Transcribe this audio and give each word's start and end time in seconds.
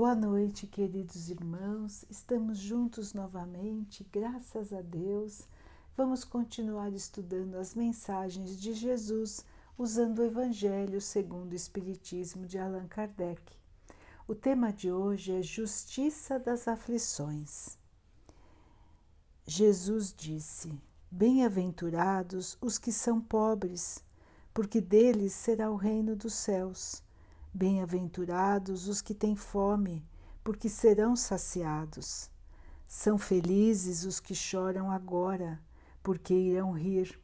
Boa 0.00 0.14
noite, 0.14 0.66
queridos 0.66 1.28
irmãos. 1.28 2.06
Estamos 2.08 2.56
juntos 2.56 3.12
novamente, 3.12 4.02
graças 4.10 4.72
a 4.72 4.80
Deus. 4.80 5.46
Vamos 5.94 6.24
continuar 6.24 6.90
estudando 6.94 7.56
as 7.56 7.74
mensagens 7.74 8.58
de 8.58 8.72
Jesus 8.72 9.44
usando 9.76 10.20
o 10.20 10.24
Evangelho 10.24 11.02
segundo 11.02 11.52
o 11.52 11.54
Espiritismo 11.54 12.46
de 12.46 12.56
Allan 12.56 12.88
Kardec. 12.88 13.42
O 14.26 14.34
tema 14.34 14.72
de 14.72 14.90
hoje 14.90 15.32
é 15.32 15.42
Justiça 15.42 16.38
das 16.38 16.66
Aflições. 16.66 17.76
Jesus 19.44 20.14
disse: 20.16 20.80
Bem-aventurados 21.10 22.56
os 22.58 22.78
que 22.78 22.90
são 22.90 23.20
pobres, 23.20 24.02
porque 24.54 24.80
deles 24.80 25.34
será 25.34 25.70
o 25.70 25.76
reino 25.76 26.16
dos 26.16 26.32
céus. 26.32 27.02
Bem-aventurados 27.52 28.86
os 28.86 29.02
que 29.02 29.12
têm 29.12 29.34
fome, 29.34 30.06
porque 30.42 30.68
serão 30.68 31.16
saciados. 31.16 32.30
São 32.86 33.18
felizes 33.18 34.04
os 34.04 34.20
que 34.20 34.36
choram 34.36 34.88
agora, 34.88 35.60
porque 36.00 36.32
irão 36.32 36.70
rir. 36.70 37.20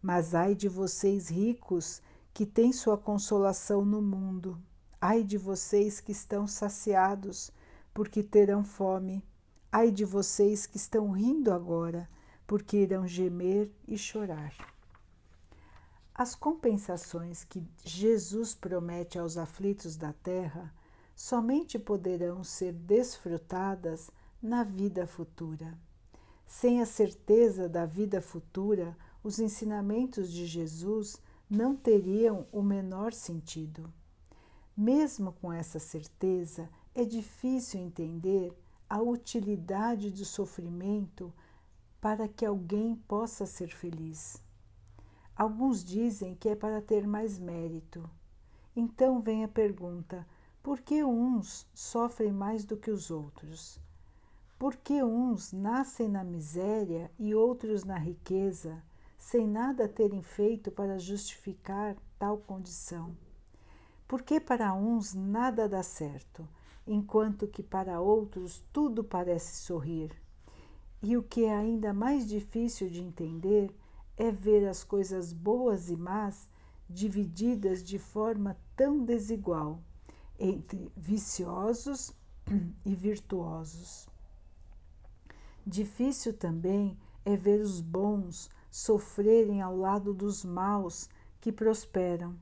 Mas 0.00 0.36
ai 0.36 0.54
de 0.54 0.68
vocês 0.68 1.28
ricos, 1.28 2.00
que 2.32 2.46
têm 2.46 2.72
sua 2.72 2.96
consolação 2.96 3.84
no 3.84 4.00
mundo. 4.00 4.56
Ai 5.00 5.24
de 5.24 5.36
vocês 5.36 6.00
que 6.00 6.12
estão 6.12 6.46
saciados, 6.46 7.50
porque 7.92 8.22
terão 8.22 8.62
fome. 8.64 9.24
Ai 9.72 9.90
de 9.90 10.04
vocês 10.04 10.64
que 10.64 10.76
estão 10.76 11.10
rindo 11.10 11.52
agora, 11.52 12.08
porque 12.46 12.76
irão 12.76 13.04
gemer 13.04 13.68
e 13.86 13.98
chorar. 13.98 14.54
As 16.20 16.34
compensações 16.34 17.44
que 17.44 17.66
Jesus 17.82 18.54
promete 18.54 19.18
aos 19.18 19.38
aflitos 19.38 19.96
da 19.96 20.12
terra 20.12 20.70
somente 21.16 21.78
poderão 21.78 22.44
ser 22.44 22.74
desfrutadas 22.74 24.10
na 24.42 24.62
vida 24.62 25.06
futura. 25.06 25.78
Sem 26.46 26.82
a 26.82 26.84
certeza 26.84 27.70
da 27.70 27.86
vida 27.86 28.20
futura, 28.20 28.94
os 29.24 29.38
ensinamentos 29.38 30.30
de 30.30 30.44
Jesus 30.44 31.18
não 31.48 31.74
teriam 31.74 32.46
o 32.52 32.60
menor 32.62 33.14
sentido. 33.14 33.90
Mesmo 34.76 35.32
com 35.32 35.50
essa 35.50 35.78
certeza, 35.78 36.68
é 36.94 37.02
difícil 37.02 37.80
entender 37.80 38.52
a 38.90 39.00
utilidade 39.00 40.10
do 40.10 40.26
sofrimento 40.26 41.32
para 41.98 42.28
que 42.28 42.44
alguém 42.44 42.94
possa 43.08 43.46
ser 43.46 43.68
feliz. 43.68 44.38
Alguns 45.40 45.82
dizem 45.82 46.34
que 46.34 46.50
é 46.50 46.54
para 46.54 46.82
ter 46.82 47.06
mais 47.06 47.38
mérito. 47.38 48.06
Então 48.76 49.22
vem 49.22 49.42
a 49.42 49.48
pergunta: 49.48 50.26
por 50.62 50.82
que 50.82 51.02
uns 51.02 51.66
sofrem 51.72 52.30
mais 52.30 52.66
do 52.66 52.76
que 52.76 52.90
os 52.90 53.10
outros? 53.10 53.80
Por 54.58 54.76
que 54.76 55.02
uns 55.02 55.50
nascem 55.50 56.10
na 56.10 56.22
miséria 56.22 57.10
e 57.18 57.34
outros 57.34 57.84
na 57.84 57.96
riqueza, 57.96 58.82
sem 59.16 59.48
nada 59.48 59.88
terem 59.88 60.20
feito 60.20 60.70
para 60.70 60.98
justificar 60.98 61.96
tal 62.18 62.36
condição? 62.36 63.16
Por 64.06 64.20
que 64.20 64.38
para 64.38 64.74
uns 64.74 65.14
nada 65.14 65.66
dá 65.66 65.82
certo, 65.82 66.46
enquanto 66.86 67.48
que 67.48 67.62
para 67.62 67.98
outros 67.98 68.62
tudo 68.74 69.02
parece 69.02 69.56
sorrir? 69.56 70.14
E 71.02 71.16
o 71.16 71.22
que 71.22 71.46
é 71.46 71.54
ainda 71.54 71.94
mais 71.94 72.28
difícil 72.28 72.90
de 72.90 73.00
entender 73.00 73.74
é 74.20 74.30
ver 74.30 74.68
as 74.68 74.84
coisas 74.84 75.32
boas 75.32 75.88
e 75.88 75.96
más 75.96 76.46
divididas 76.86 77.82
de 77.82 77.98
forma 77.98 78.54
tão 78.76 79.02
desigual 79.02 79.82
entre 80.38 80.92
viciosos 80.94 82.12
e 82.84 82.94
virtuosos. 82.94 84.06
Difícil 85.66 86.34
também 86.34 86.98
é 87.24 87.34
ver 87.34 87.62
os 87.62 87.80
bons 87.80 88.50
sofrerem 88.70 89.62
ao 89.62 89.74
lado 89.74 90.12
dos 90.12 90.44
maus 90.44 91.08
que 91.40 91.50
prosperam. 91.50 92.36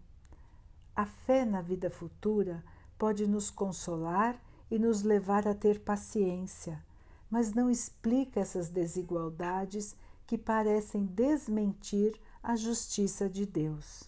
A 0.96 1.06
fé 1.06 1.44
na 1.44 1.62
vida 1.62 1.88
futura 1.88 2.64
pode 2.98 3.24
nos 3.24 3.50
consolar 3.50 4.36
e 4.68 4.80
nos 4.80 5.04
levar 5.04 5.46
a 5.46 5.54
ter 5.54 5.78
paciência, 5.78 6.84
mas 7.30 7.54
não 7.54 7.70
explica 7.70 8.40
essas 8.40 8.68
desigualdades 8.68 9.94
que 10.28 10.36
parecem 10.36 11.06
desmentir 11.06 12.14
a 12.42 12.54
justiça 12.54 13.30
de 13.30 13.46
Deus. 13.46 14.02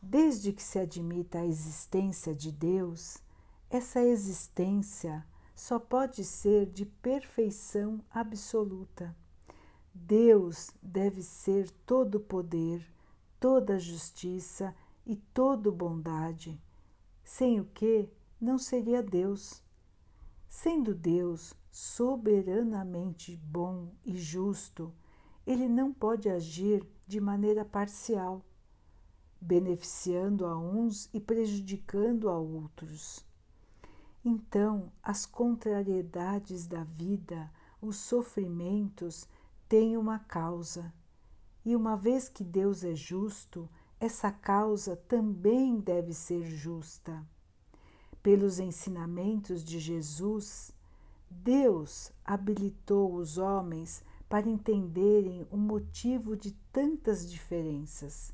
Desde 0.00 0.54
que 0.54 0.62
se 0.62 0.78
admita 0.78 1.40
a 1.40 1.46
existência 1.46 2.34
de 2.34 2.50
Deus, 2.50 3.18
essa 3.68 4.00
existência 4.00 5.22
só 5.54 5.78
pode 5.78 6.24
ser 6.24 6.64
de 6.64 6.86
perfeição 6.86 8.02
absoluta. 8.10 9.14
Deus 9.92 10.70
deve 10.82 11.22
ser 11.22 11.70
todo 11.84 12.18
poder, 12.18 12.90
toda 13.38 13.78
justiça 13.78 14.74
e 15.04 15.14
toda 15.14 15.70
bondade, 15.70 16.58
sem 17.22 17.60
o 17.60 17.66
que 17.66 18.08
não 18.40 18.56
seria 18.56 19.02
Deus. 19.02 19.62
Sendo 20.56 20.94
Deus 20.94 21.52
soberanamente 21.68 23.36
bom 23.36 23.92
e 24.04 24.16
justo, 24.16 24.94
ele 25.44 25.68
não 25.68 25.92
pode 25.92 26.28
agir 26.28 26.86
de 27.08 27.20
maneira 27.20 27.64
parcial, 27.64 28.40
beneficiando 29.40 30.46
a 30.46 30.56
uns 30.56 31.10
e 31.12 31.18
prejudicando 31.18 32.30
a 32.30 32.38
outros. 32.38 33.26
Então, 34.24 34.92
as 35.02 35.26
contrariedades 35.26 36.68
da 36.68 36.84
vida, 36.84 37.52
os 37.82 37.96
sofrimentos, 37.96 39.28
têm 39.68 39.96
uma 39.96 40.20
causa. 40.20 40.94
E 41.64 41.74
uma 41.74 41.96
vez 41.96 42.28
que 42.28 42.44
Deus 42.44 42.84
é 42.84 42.94
justo, 42.94 43.68
essa 43.98 44.30
causa 44.30 44.96
também 44.96 45.80
deve 45.80 46.14
ser 46.14 46.44
justa. 46.46 47.26
Pelos 48.24 48.58
ensinamentos 48.58 49.62
de 49.62 49.78
Jesus, 49.78 50.72
Deus 51.28 52.10
habilitou 52.24 53.16
os 53.16 53.36
homens 53.36 54.02
para 54.30 54.48
entenderem 54.48 55.46
o 55.50 55.58
motivo 55.58 56.34
de 56.34 56.52
tantas 56.72 57.30
diferenças. 57.30 58.32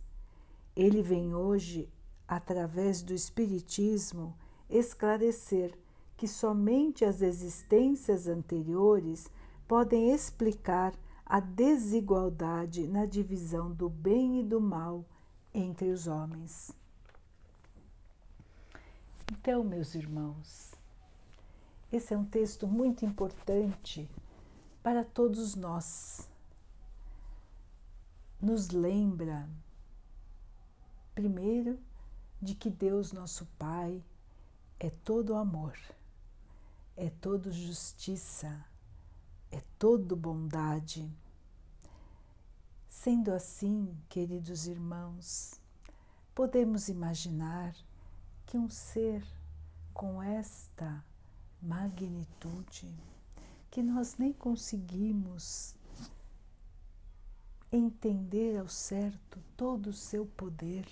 Ele 0.77 1.03
vem 1.03 1.35
hoje, 1.35 1.89
através 2.29 3.03
do 3.03 3.13
Espiritismo, 3.13 4.37
esclarecer 4.69 5.77
que 6.17 6.29
somente 6.29 7.05
as 7.05 7.21
existências 7.21 8.29
anteriores 8.29 9.29
podem 9.67 10.13
explicar 10.15 10.95
a 11.27 11.41
desigualdade 11.41 12.87
na 12.87 13.07
divisão 13.07 13.73
do 13.73 13.89
bem 13.89 14.39
e 14.39 14.45
do 14.45 14.61
mal 14.61 15.05
entre 15.53 15.91
os 15.91 16.07
homens. 16.07 16.80
Então, 19.33 19.63
meus 19.63 19.95
irmãos, 19.95 20.75
esse 21.93 22.13
é 22.13 22.19
um 22.19 22.25
texto 22.25 22.67
muito 22.67 23.05
importante 23.07 24.11
para 24.83 25.05
todos 25.05 25.55
nós. 25.55 26.29
Nos 28.43 28.71
lembra, 28.71 29.49
primeiro, 31.15 31.79
de 32.43 32.57
que 32.57 32.69
Deus, 32.69 33.13
nosso 33.13 33.47
Pai, 33.57 34.03
é 34.81 34.91
todo 34.91 35.37
amor, 35.37 35.79
é 36.97 37.09
todo 37.09 37.53
justiça, 37.53 38.67
é 39.53 39.63
todo 39.79 40.17
bondade. 40.17 41.09
Sendo 42.89 43.31
assim, 43.31 43.97
queridos 44.09 44.67
irmãos, 44.67 45.61
podemos 46.35 46.89
imaginar 46.89 47.77
que 48.51 48.59
um 48.59 48.69
ser 48.69 49.25
com 49.95 50.21
esta 50.21 51.05
magnitude 51.63 52.93
que 53.71 53.81
nós 53.81 54.19
nem 54.19 54.33
conseguimos 54.33 55.77
entender 57.71 58.59
ao 58.59 58.67
certo 58.67 59.39
todo 59.57 59.91
o 59.91 59.93
seu 59.93 60.27
poder, 60.27 60.85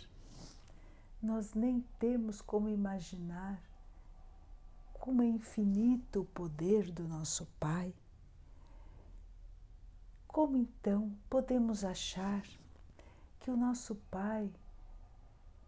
nós 1.21 1.53
nem 1.53 1.81
temos 1.99 2.41
como 2.41 2.69
imaginar 2.69 3.61
como 4.95 5.21
é 5.21 5.27
infinito 5.27 6.21
o 6.21 6.27
poder 6.27 6.93
do 6.93 7.09
nosso 7.09 7.45
Pai. 7.59 7.93
Como 10.29 10.57
então 10.57 11.13
podemos 11.29 11.83
achar 11.83 12.45
que 13.41 13.51
o 13.51 13.57
nosso 13.57 13.97
Pai 14.13 14.49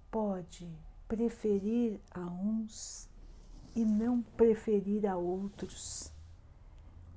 pode 0.08 0.72
preferir 1.10 2.00
a 2.10 2.20
uns 2.20 3.10
e 3.74 3.84
não 3.84 4.22
preferir 4.22 5.04
a 5.04 5.18
outros. 5.18 6.10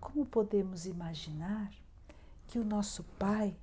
Como 0.01 0.25
podemos 0.25 0.85
imaginar 0.85 1.71
que 2.47 2.57
o 2.57 2.65
nosso 2.65 3.05
Pai 3.17 3.55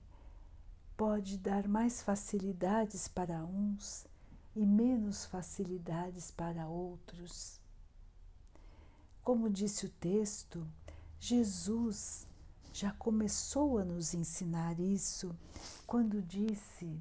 pode 0.96 1.36
dar 1.36 1.68
mais 1.68 2.00
facilidades 2.00 3.08
para 3.08 3.44
uns 3.44 4.06
e 4.54 4.64
menos 4.64 5.26
facilidades 5.26 6.30
para 6.30 6.66
outros? 6.66 7.60
como 9.30 9.48
disse 9.48 9.86
o 9.86 9.88
texto, 9.88 10.66
Jesus 11.20 12.26
já 12.72 12.90
começou 12.92 13.78
a 13.78 13.84
nos 13.84 14.12
ensinar 14.12 14.80
isso 14.80 15.36
quando 15.86 16.20
disse 16.20 17.00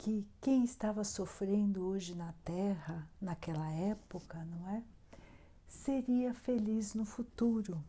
que 0.00 0.26
quem 0.40 0.64
estava 0.64 1.04
sofrendo 1.04 1.84
hoje 1.84 2.14
na 2.14 2.32
terra, 2.42 3.06
naquela 3.20 3.70
época, 3.70 4.42
não 4.46 4.70
é? 4.70 4.82
Seria 5.68 6.32
feliz 6.32 6.94
no 6.94 7.04
futuro. 7.04 7.84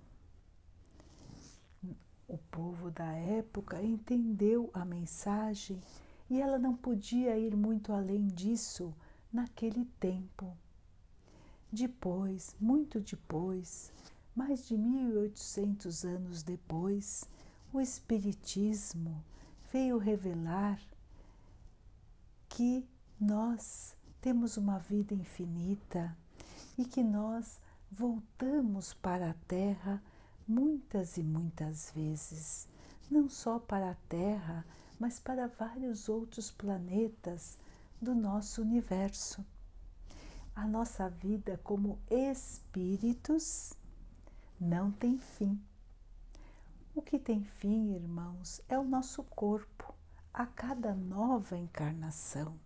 O 2.27 2.37
povo 2.37 2.91
da 2.91 3.13
época 3.13 3.81
entendeu 3.81 4.69
a 4.73 4.83
mensagem 4.83 5.79
e 6.29 6.41
ela 6.41 6.59
não 6.59 6.75
podia 6.75 7.37
ir 7.37 7.55
muito 7.55 7.93
além 7.93 8.27
disso 8.27 8.93
naquele 9.31 9.85
tempo. 9.97 10.53
Depois, 11.71 12.57
muito 12.59 12.99
depois, 12.99 13.89
mais 14.35 14.67
de 14.67 14.77
1800 14.77 16.03
anos 16.03 16.43
depois, 16.43 17.23
o 17.71 17.79
Espiritismo 17.79 19.23
veio 19.71 19.97
revelar 19.97 20.77
que 22.51 22.85
nós 23.19 23.95
temos 24.19 24.57
uma 24.57 24.77
vida 24.77 25.13
infinita 25.13 26.15
e 26.77 26.83
que 26.83 27.01
nós 27.01 27.61
voltamos 27.89 28.93
para 28.93 29.29
a 29.29 29.33
Terra 29.47 30.03
muitas 30.47 31.15
e 31.17 31.23
muitas 31.23 31.91
vezes, 31.95 32.67
não 33.09 33.29
só 33.29 33.57
para 33.57 33.91
a 33.91 33.95
Terra, 34.09 34.65
mas 34.99 35.17
para 35.17 35.47
vários 35.47 36.09
outros 36.09 36.51
planetas 36.51 37.57
do 38.01 38.13
nosso 38.13 38.61
universo. 38.61 39.45
A 40.53 40.67
nossa 40.67 41.09
vida 41.09 41.59
como 41.63 41.99
espíritos 42.09 43.73
não 44.59 44.91
tem 44.91 45.17
fim. 45.17 45.59
O 46.93 47.01
que 47.01 47.17
tem 47.17 47.45
fim, 47.45 47.95
irmãos, 47.95 48.61
é 48.67 48.77
o 48.77 48.83
nosso 48.83 49.23
corpo 49.23 50.00
a 50.33 50.45
cada 50.45 50.93
nova 50.93 51.57
encarnação. 51.57 52.59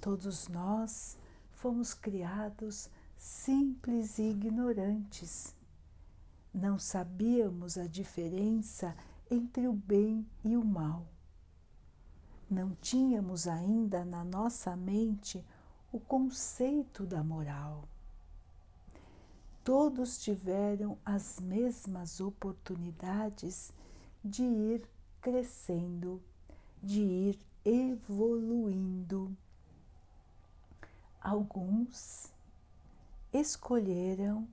Todos 0.00 0.48
nós 0.48 1.16
fomos 1.50 1.94
criados 1.94 2.90
simples 3.16 4.18
e 4.18 4.30
ignorantes. 4.30 5.54
Não 6.52 6.78
sabíamos 6.78 7.78
a 7.78 7.86
diferença 7.86 8.94
entre 9.30 9.66
o 9.66 9.72
bem 9.72 10.26
e 10.44 10.56
o 10.56 10.64
mal. 10.64 11.06
Não 12.50 12.74
tínhamos 12.74 13.48
ainda 13.48 14.04
na 14.04 14.22
nossa 14.24 14.76
mente 14.76 15.44
o 15.90 15.98
conceito 15.98 17.06
da 17.06 17.24
moral 17.24 17.88
todos 19.64 20.18
tiveram 20.18 20.98
as 21.02 21.40
mesmas 21.40 22.20
oportunidades 22.20 23.72
de 24.22 24.42
ir 24.42 24.86
crescendo, 25.24 26.22
de 26.80 27.00
ir 27.00 27.38
evoluindo. 27.64 29.34
Alguns 31.18 32.30
escolheram 33.32 34.46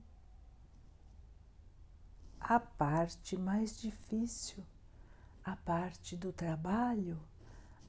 a 2.40 2.58
parte 2.58 3.36
mais 3.36 3.78
difícil, 3.78 4.64
a 5.44 5.54
parte 5.54 6.16
do 6.16 6.32
trabalho, 6.32 7.20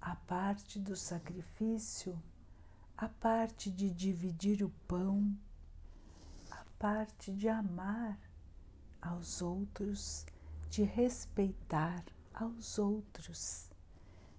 a 0.01 0.15
parte 0.15 0.77
do 0.77 0.95
sacrifício, 0.95 2.21
a 2.97 3.07
parte 3.07 3.71
de 3.71 3.89
dividir 3.89 4.61
o 4.61 4.69
pão 4.87 5.33
parte 6.83 7.31
de 7.31 7.47
amar 7.47 8.19
aos 9.01 9.41
outros, 9.41 10.25
de 10.69 10.83
respeitar 10.83 12.03
aos 12.33 12.77
outros, 12.79 13.69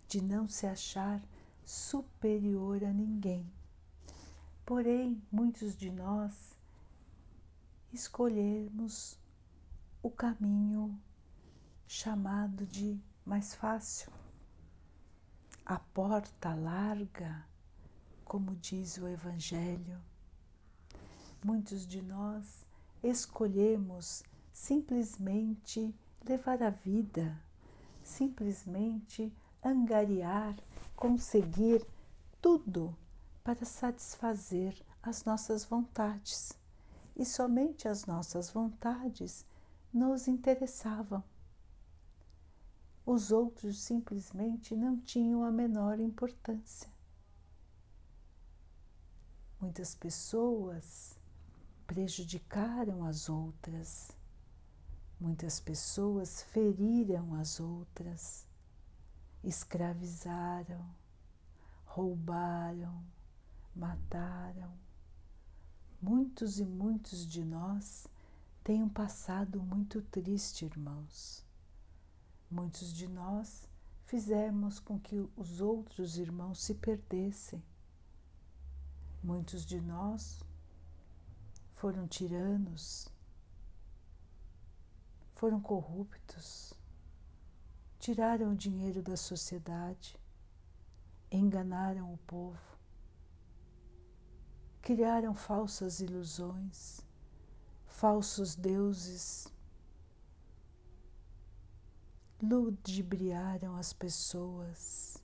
de 0.08 0.22
não 0.22 0.48
se 0.48 0.66
achar 0.66 1.22
superior 1.64 2.84
a 2.84 2.92
ninguém. 2.92 3.50
Porém, 4.66 5.22
muitos 5.30 5.76
de 5.76 5.90
nós 5.90 6.56
escolhemos 7.92 9.18
o 10.02 10.10
caminho 10.10 11.00
chamado 11.86 12.66
de 12.66 13.00
mais 13.24 13.54
fácil, 13.54 14.12
a 15.64 15.78
porta 15.78 16.54
larga, 16.54 17.46
como 18.24 18.56
diz 18.56 18.98
o 18.98 19.06
Evangelho. 19.08 20.00
Muitos 21.42 21.86
de 21.86 22.02
nós 22.02 22.66
escolhemos 23.02 24.22
simplesmente 24.52 25.94
levar 26.26 26.62
a 26.62 26.70
vida, 26.70 27.38
simplesmente 28.04 29.32
angariar, 29.62 30.54
conseguir 30.94 31.84
tudo 32.40 32.94
para 33.42 33.64
satisfazer 33.64 34.74
as 35.02 35.24
nossas 35.24 35.64
vontades. 35.64 36.58
E 37.16 37.24
somente 37.24 37.88
as 37.88 38.06
nossas 38.06 38.50
vontades 38.50 39.46
nos 39.92 40.26
interessavam. 40.26 41.22
Os 43.06 43.30
outros 43.30 43.80
simplesmente 43.82 44.74
não 44.74 44.98
tinham 44.98 45.44
a 45.44 45.50
menor 45.50 46.00
importância. 46.00 46.88
Muitas 49.60 49.94
pessoas 49.94 51.16
prejudicaram 51.86 53.04
as 53.04 53.28
outras. 53.28 54.10
Muitas 55.20 55.60
pessoas 55.60 56.42
feriram 56.42 57.34
as 57.34 57.60
outras, 57.60 58.46
escravizaram, 59.42 60.84
roubaram, 61.86 63.02
mataram. 63.74 64.72
Muitos 66.02 66.58
e 66.58 66.64
muitos 66.64 67.26
de 67.26 67.44
nós 67.44 68.06
têm 68.62 68.82
um 68.82 68.88
passado 68.88 69.62
muito 69.62 70.02
triste, 70.02 70.64
irmãos. 70.64 71.44
Muitos 72.50 72.92
de 72.92 73.08
nós 73.08 73.68
fizemos 74.04 74.78
com 74.78 74.98
que 74.98 75.28
os 75.36 75.60
outros 75.60 76.18
irmãos 76.18 76.62
se 76.62 76.74
perdessem. 76.74 77.62
Muitos 79.22 79.64
de 79.64 79.80
nós 79.80 80.42
foram 81.74 82.06
tiranos, 82.06 83.08
foram 85.34 85.60
corruptos, 85.60 86.72
tiraram 87.98 88.52
o 88.52 88.56
dinheiro 88.56 89.02
da 89.02 89.16
sociedade, 89.16 90.18
enganaram 91.30 92.12
o 92.12 92.18
povo, 92.18 92.78
criaram 94.80 95.34
falsas 95.34 96.00
ilusões, 96.00 97.00
falsos 97.86 98.54
deuses, 98.54 99.52
ludibriaram 102.40 103.76
as 103.76 103.92
pessoas, 103.92 105.22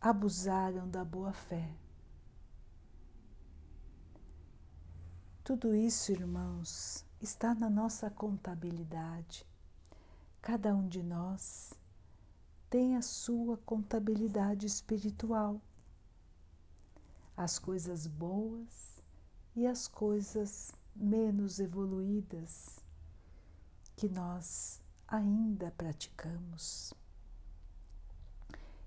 abusaram 0.00 0.88
da 0.88 1.04
boa 1.04 1.32
fé. 1.32 1.74
Tudo 5.42 5.74
isso, 5.74 6.12
irmãos, 6.12 7.04
está 7.22 7.54
na 7.54 7.70
nossa 7.70 8.10
contabilidade. 8.10 9.46
Cada 10.40 10.74
um 10.74 10.88
de 10.88 11.04
nós 11.04 11.72
tem 12.68 12.96
a 12.96 13.02
sua 13.02 13.56
contabilidade 13.58 14.66
espiritual. 14.66 15.60
As 17.36 17.60
coisas 17.60 18.08
boas 18.08 19.00
e 19.54 19.68
as 19.68 19.86
coisas 19.86 20.72
menos 20.96 21.60
evoluídas 21.60 22.80
que 23.94 24.08
nós 24.08 24.82
ainda 25.06 25.70
praticamos. 25.78 26.92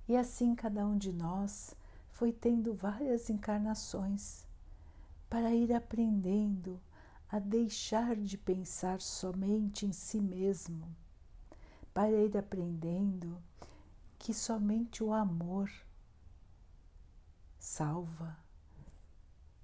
E 0.09 0.17
assim 0.17 0.53
cada 0.55 0.85
um 0.85 0.97
de 0.97 1.13
nós 1.13 1.73
foi 2.09 2.33
tendo 2.33 2.73
várias 2.73 3.29
encarnações 3.29 4.45
para 5.29 5.55
ir 5.55 5.73
aprendendo 5.73 6.81
a 7.35 7.39
deixar 7.39 8.15
de 8.15 8.37
pensar 8.37 9.01
somente 9.01 9.85
em 9.85 9.91
si 9.91 10.21
mesmo, 10.21 10.87
para 11.93 12.09
ir 12.09 12.37
aprendendo 12.37 13.43
que 14.17 14.33
somente 14.33 15.03
o 15.03 15.11
amor 15.11 15.69
salva, 17.59 18.39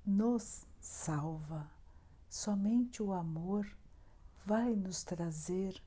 nos 0.06 0.68
salva, 0.82 1.66
somente 2.30 3.02
o 3.02 3.14
amor 3.14 3.66
vai 4.46 4.76
nos 4.76 5.06
trazer 5.06 5.82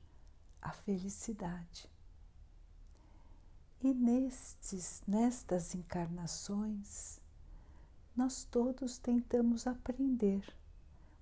a 0.63 0.71
felicidade. 0.71 1.87
E 3.79 3.93
nestes, 3.93 5.03
nestas 5.05 5.75
encarnações, 5.75 7.21
nós 8.15 8.43
todos 8.43 8.97
tentamos 8.97 9.67
aprender 9.67 10.43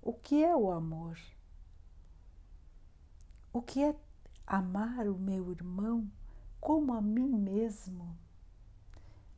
O 0.06 0.12
que 0.12 0.44
é 0.44 0.54
o 0.54 0.70
amor? 0.70 1.18
O 3.50 3.62
que 3.62 3.82
é 3.82 3.96
amar 4.46 5.08
o 5.08 5.18
meu 5.18 5.50
irmão 5.50 6.12
como 6.60 6.92
a 6.92 7.00
mim 7.00 7.30
mesmo? 7.30 8.14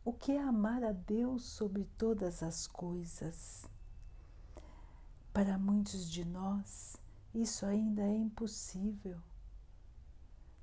O 0.04 0.12
que 0.12 0.32
é 0.32 0.42
amar 0.42 0.82
a 0.82 0.90
Deus 0.90 1.44
sobre 1.44 1.84
todas 1.96 2.42
as 2.42 2.66
coisas? 2.66 3.70
Para 5.32 5.56
muitos 5.56 6.10
de 6.10 6.24
nós, 6.24 6.96
isso 7.32 7.64
ainda 7.64 8.02
é 8.02 8.16
impossível. 8.16 9.22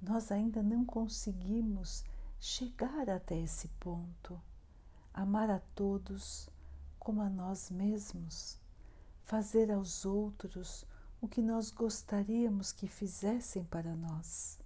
Nós 0.02 0.34
ainda 0.34 0.62
não 0.62 0.84
conseguimos 0.84 2.04
chegar 2.42 3.10
até 3.10 3.40
esse 3.40 3.70
ponto. 3.80 4.38
Amar 5.14 5.50
a 5.50 5.62
todos 5.74 6.50
como 7.00 7.22
a 7.22 7.30
nós 7.30 7.72
mesmos, 7.72 8.62
fazer 9.24 9.72
aos 9.72 10.06
outros 10.06 10.86
o 11.22 11.28
que 11.28 11.42
nós 11.42 11.72
gostaríamos 11.72 12.72
que 12.72 12.88
fizessem 12.88 13.64
para 13.64 13.96
nós. 13.96 14.60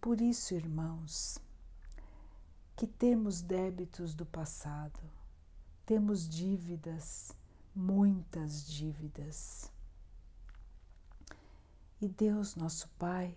Por 0.00 0.20
isso, 0.20 0.54
irmãos, 0.54 1.38
que 2.76 2.86
temos 2.86 3.42
débitos 3.42 4.14
do 4.14 4.24
passado, 4.24 5.00
temos 5.84 6.28
dívidas, 6.28 7.36
muitas 7.74 8.66
dívidas. 8.66 9.70
E 12.00 12.08
Deus, 12.08 12.56
nosso 12.56 12.88
Pai, 12.98 13.36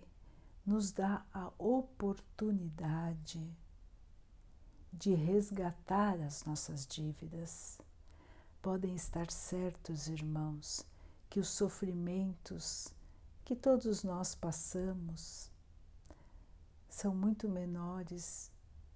nos 0.64 0.90
dá 0.92 1.26
a 1.34 1.52
oportunidade 1.58 3.46
de 4.90 5.14
resgatar 5.14 6.18
as 6.20 6.44
nossas 6.44 6.86
dívidas. 6.86 7.78
Podem 8.64 8.94
estar 8.94 9.30
certos, 9.30 10.08
irmãos, 10.08 10.86
que 11.28 11.38
os 11.38 11.48
sofrimentos 11.48 12.88
que 13.44 13.54
todos 13.54 14.02
nós 14.02 14.34
passamos 14.34 15.50
são 16.88 17.14
muito 17.14 17.46
menores 17.46 18.50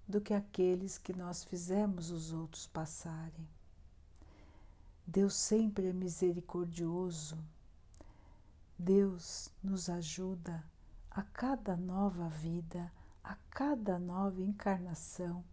do 0.07 0.19
que 0.19 0.33
aqueles 0.33 0.97
que 0.97 1.13
nós 1.13 1.43
fizemos 1.43 2.09
os 2.09 2.33
outros 2.33 2.65
passarem. 2.65 3.47
Deus 5.05 5.35
sempre 5.35 5.85
é 5.85 5.93
misericordioso. 5.93 7.37
Deus 8.75 9.51
nos 9.63 9.87
ajuda 9.87 10.63
a 11.11 11.21
cada 11.21 11.77
nova 11.77 12.27
vida, 12.27 12.91
a 13.23 13.35
cada 13.51 13.99
nova 13.99 14.41
encarnação, 14.41 15.43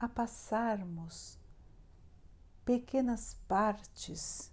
a 0.00 0.08
passarmos 0.08 1.38
pequenas 2.64 3.34
partes 3.48 4.52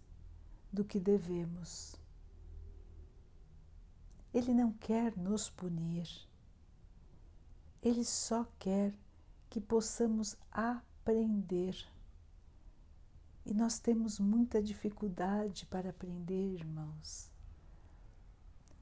do 0.72 0.84
que 0.84 1.00
devemos. 1.00 1.96
Ele 4.34 4.54
não 4.54 4.72
quer 4.72 5.18
nos 5.18 5.50
punir, 5.50 6.08
ele 7.82 8.06
só 8.06 8.46
quer 8.60 8.94
que 9.50 9.60
possamos 9.60 10.36
aprender 10.52 11.76
e 13.46 13.54
nós 13.54 13.80
temos 13.80 14.20
muita 14.20 14.62
dificuldade 14.62 15.66
para 15.66 15.90
aprender, 15.90 16.54
irmãos. 16.54 17.32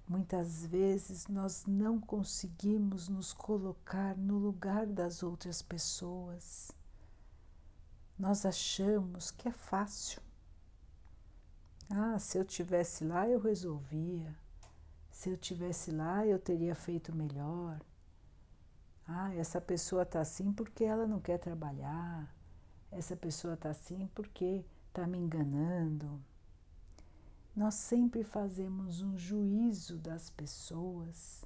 Muitas 0.06 0.66
vezes 0.66 1.28
nós 1.28 1.66
não 1.66 2.00
conseguimos 2.00 3.08
nos 3.08 3.32
colocar 3.32 4.18
no 4.18 4.38
lugar 4.38 4.86
das 4.86 5.24
outras 5.24 5.62
pessoas. 5.62 6.72
Nós 8.18 8.46
achamos 8.46 9.32
que 9.32 9.48
é 9.48 9.52
fácil. 9.52 10.22
Ah, 11.90 12.18
se 12.20 12.38
eu 12.38 12.46
tivesse 12.46 13.04
lá 13.04 13.28
eu 13.28 13.40
resolvia. 13.40 14.36
Se 15.10 15.30
eu 15.30 15.38
tivesse 15.38 15.92
lá 15.92 16.26
eu 16.26 16.40
teria 16.40 16.76
feito 16.76 17.16
melhor. 17.16 17.80
Ah, 19.08 19.34
essa 19.36 19.62
pessoa 19.62 20.04
está 20.04 20.22
assim 20.22 20.52
porque 20.52 20.84
ela 20.84 21.08
não 21.08 21.20
quer 21.20 21.38
trabalhar 21.38 22.36
essa 22.92 23.16
pessoa 23.16 23.54
está 23.54 23.70
assim 23.70 24.10
porque 24.16 24.64
está 24.88 25.06
me 25.06 25.18
enganando. 25.18 26.22
Nós 27.56 27.76
sempre 27.76 28.24
fazemos 28.24 29.02
um 29.02 29.18
juízo 29.18 29.98
das 29.98 30.30
pessoas 30.30 31.44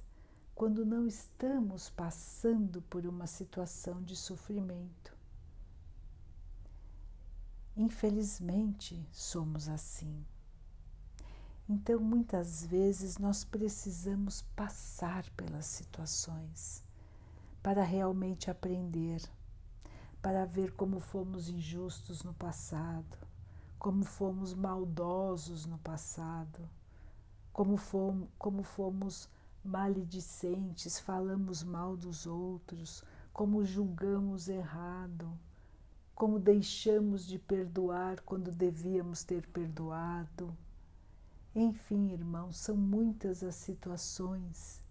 quando 0.54 0.84
não 0.84 1.06
estamos 1.06 1.90
passando 1.90 2.82
por 2.82 3.06
uma 3.06 3.26
situação 3.26 4.02
de 4.02 4.14
sofrimento. 4.14 5.11
Infelizmente, 7.76 9.06
somos 9.10 9.68
assim. 9.68 10.24
Então, 11.68 11.98
muitas 12.00 12.64
vezes, 12.64 13.18
nós 13.18 13.44
precisamos 13.44 14.42
passar 14.54 15.28
pelas 15.30 15.66
situações 15.66 16.84
para 17.62 17.82
realmente 17.82 18.50
aprender 18.50 19.22
para 20.22 20.46
ver 20.46 20.72
como 20.76 21.00
fomos 21.00 21.48
injustos 21.48 22.22
no 22.22 22.32
passado, 22.32 23.18
como 23.76 24.04
fomos 24.04 24.54
maldosos 24.54 25.66
no 25.66 25.76
passado, 25.78 26.70
como 27.52 27.76
fomos, 27.76 28.28
como 28.38 28.62
fomos 28.62 29.28
maledicentes, 29.64 31.00
falamos 31.00 31.64
mal 31.64 31.96
dos 31.96 32.24
outros, 32.24 33.02
como 33.32 33.64
julgamos 33.64 34.48
errado, 34.48 35.36
como 36.14 36.38
deixamos 36.38 37.26
de 37.26 37.38
perdoar 37.38 38.20
quando 38.22 38.50
devíamos 38.50 39.24
ter 39.24 39.46
perdoado. 39.48 40.56
Enfim, 41.54 42.12
irmãos, 42.12 42.56
são 42.56 42.76
muitas 42.76 43.42
as 43.42 43.54
situações 43.56 44.82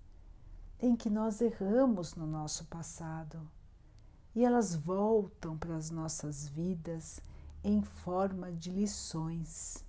em 0.79 0.95
que 0.95 1.09
nós 1.09 1.41
erramos 1.41 2.15
no 2.15 2.25
nosso 2.25 2.65
passado 2.65 3.49
e 4.33 4.43
elas 4.43 4.75
voltam 4.75 5.57
para 5.57 5.75
as 5.75 5.89
nossas 5.91 6.47
vidas 6.47 7.21
em 7.63 7.81
forma 7.81 8.51
de 8.51 8.71
lições. 8.71 9.85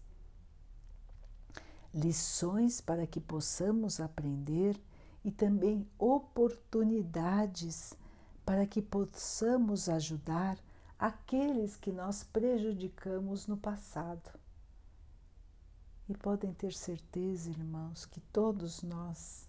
Lições 1.95 2.81
para 2.81 3.07
que 3.07 3.21
possamos 3.21 4.01
aprender 4.01 4.81
e 5.25 5.31
também 5.31 5.87
oportunidades 5.99 7.95
para 8.45 8.67
que 8.67 8.83
possamos 8.83 9.89
ajudar 9.89 10.59
aqueles 11.03 11.75
que 11.75 11.91
nós 11.91 12.23
prejudicamos 12.23 13.49
no 13.49 13.57
passado. 13.57 14.31
E 16.09 16.15
podem 16.17 16.55
ter 16.55 16.73
certeza, 16.73 17.51
irmãos, 17.51 18.07
que 18.07 18.21
todos 18.21 18.85
nós 18.85 19.49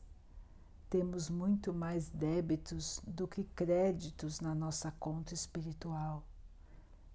temos 0.89 1.29
muito 1.29 1.71
mais 1.71 2.09
débitos 2.09 2.99
do 3.05 3.27
que 3.27 3.43
créditos 3.43 4.39
na 4.39 4.55
nossa 4.55 4.91
conta 4.99 5.35
espiritual. 5.35 6.23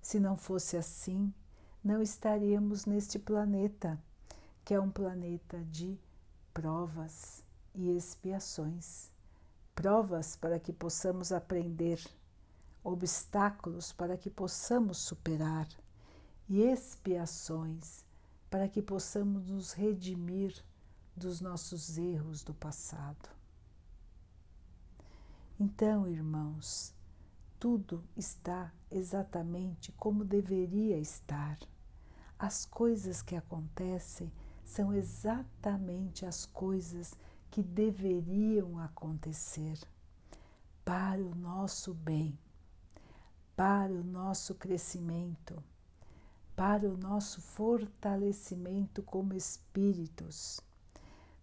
Se 0.00 0.21
não 0.21 0.37
fosse 0.37 0.76
assim, 0.76 1.35
não 1.83 2.00
estaríamos 2.00 2.87
neste 2.87 3.18
planeta, 3.18 4.00
que 4.64 4.73
é 4.73 4.78
um 4.78 4.90
planeta 4.90 5.59
de 5.64 5.99
provas 6.54 7.42
e 7.75 7.90
expiações. 7.90 9.11
Provas 9.75 10.37
para 10.37 10.61
que 10.61 10.73
possamos 10.73 11.33
aprender, 11.33 12.00
obstáculos 12.92 13.92
para 13.92 14.16
que 14.16 14.30
possamos 14.30 14.99
superar, 14.99 15.68
e 16.49 16.62
expiações 16.62 18.04
para 18.50 18.68
que 18.68 18.80
possamos 18.80 19.47
nos 19.47 19.73
redimir 19.73 20.64
dos 21.14 21.40
nossos 21.40 21.99
erros 21.99 22.42
do 22.42 22.54
passado. 22.54 23.28
Então, 25.61 26.09
irmãos, 26.09 26.95
tudo 27.59 28.02
está 28.16 28.73
exatamente 28.90 29.92
como 29.92 30.25
deveria 30.25 30.97
estar. 30.99 31.59
As 32.38 32.64
coisas 32.64 33.21
que 33.21 33.35
acontecem 33.35 34.33
são 34.64 34.95
exatamente 34.95 36.25
as 36.25 36.47
coisas 36.47 37.14
que 37.50 37.62
deveriam 37.62 38.78
acontecer 38.78 39.78
para 40.85 41.21
o 41.21 41.35
nosso 41.35 41.92
bem, 41.92 42.38
para 43.59 43.93
o 43.93 44.05
nosso 44.05 44.55
crescimento, 44.55 45.61
para 46.55 46.88
o 46.88 46.97
nosso 46.97 47.41
fortalecimento 47.41 49.03
como 49.03 49.35
espíritos, 49.35 50.61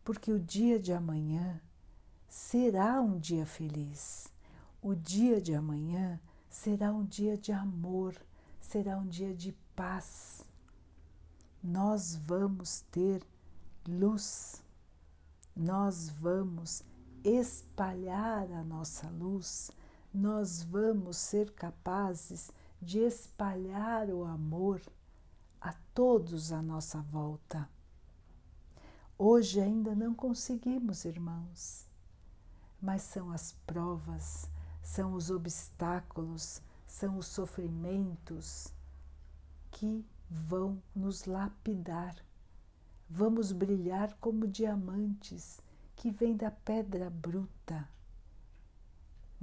porque 0.01 0.31
o 0.31 0.39
dia 0.39 0.79
de 0.79 0.93
amanhã 0.93 1.59
será 2.29 3.01
um 3.01 3.19
dia 3.19 3.45
feliz. 3.45 4.31
O 4.81 4.95
dia 4.95 5.41
de 5.41 5.53
amanhã 5.53 6.17
será 6.49 6.93
um 6.93 7.03
dia 7.03 7.37
de 7.37 7.51
amor, 7.51 8.15
será 8.61 8.97
um 8.97 9.07
dia 9.07 9.33
de 9.33 9.51
paz. 9.75 10.41
Nós 11.61 12.15
vamos 12.15 12.79
ter 12.91 13.27
luz, 13.85 14.63
nós 15.53 16.07
vamos 16.07 16.81
espalhar 17.25 18.49
a 18.53 18.63
nossa 18.63 19.09
luz, 19.09 19.69
nós 20.15 20.63
vamos 20.63 21.17
ser 21.17 21.51
capazes 21.51 22.49
de 22.81 22.99
espalhar 22.99 24.09
o 24.09 24.23
amor 24.23 24.81
a 25.59 25.73
todos 25.93 26.53
à 26.53 26.61
nossa 26.61 27.01
volta. 27.01 27.69
Hoje 29.17 29.59
ainda 29.59 29.93
não 29.93 30.13
conseguimos, 30.13 31.03
irmãos, 31.03 31.85
mas 32.81 33.01
são 33.01 33.29
as 33.29 33.51
provas, 33.67 34.49
são 34.81 35.13
os 35.13 35.29
obstáculos, 35.29 36.61
são 36.87 37.17
os 37.17 37.27
sofrimentos 37.27 38.73
que 39.69 40.05
vão 40.29 40.81
nos 40.95 41.25
lapidar. 41.25 42.15
Vamos 43.09 43.51
brilhar 43.51 44.15
como 44.21 44.47
diamantes 44.47 45.59
que 45.93 46.09
vêm 46.09 46.37
da 46.37 46.51
pedra 46.51 47.09
bruta, 47.09 47.87